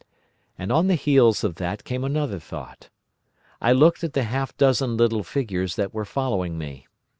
"And 0.57 0.71
on 0.71 0.87
the 0.87 0.95
heels 0.95 1.43
of 1.43 1.57
that 1.57 1.83
came 1.83 2.03
another 2.03 2.39
thought. 2.39 2.89
I 3.61 3.71
looked 3.71 4.03
at 4.03 4.13
the 4.13 4.23
half 4.23 4.57
dozen 4.57 4.97
little 4.97 5.21
figures 5.23 5.75
that 5.75 5.93
were 5.93 6.05
following 6.05 6.57
me. 6.57 6.87